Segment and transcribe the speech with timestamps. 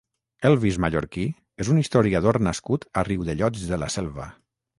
[0.49, 1.25] Elvis Mallorquí
[1.65, 4.29] és un historiador nascut a Riudellots de la Selva